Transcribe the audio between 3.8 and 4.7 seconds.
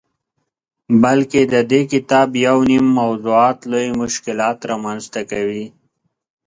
مشکلات